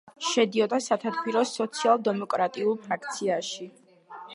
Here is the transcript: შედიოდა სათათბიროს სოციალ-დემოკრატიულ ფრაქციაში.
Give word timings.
შედიოდა 0.27 0.79
სათათბიროს 0.85 1.53
სოციალ-დემოკრატიულ 1.61 2.77
ფრაქციაში. 2.89 3.75